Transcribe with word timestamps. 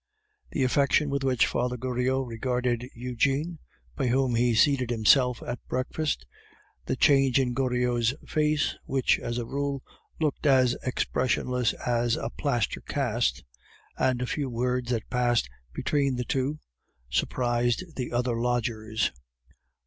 The 0.51 0.63
affection 0.63 1.11
with 1.11 1.23
which 1.23 1.45
Father 1.45 1.77
Goriot 1.77 2.25
regarded 2.25 2.87
Eugene, 2.95 3.59
by 3.95 4.07
whom 4.07 4.33
he 4.33 4.55
seated 4.55 4.89
himself 4.89 5.43
at 5.45 5.59
breakfast, 5.67 6.25
the 6.87 6.95
change 6.95 7.39
in 7.39 7.53
Goriot's 7.53 8.11
face, 8.27 8.75
which 8.85 9.19
as 9.19 9.37
a 9.37 9.45
rule, 9.45 9.83
looked 10.19 10.47
as 10.47 10.75
expressionless 10.81 11.73
as 11.85 12.15
a 12.15 12.31
plaster 12.31 12.81
cast, 12.87 13.43
and 13.95 14.23
a 14.23 14.25
few 14.25 14.49
words 14.49 14.89
that 14.89 15.07
passed 15.11 15.47
between 15.71 16.15
the 16.15 16.25
two, 16.25 16.57
surprised 17.11 17.95
the 17.95 18.11
other 18.11 18.35
lodgers. 18.41 19.11